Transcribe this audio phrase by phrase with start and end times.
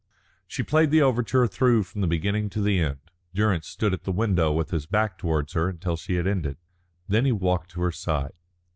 [0.47, 2.97] She played the overture through from the beginning to the end.
[3.35, 6.57] Durrance stood at the window with his back towards her until she had ended.
[7.07, 8.33] Then he walked to her side.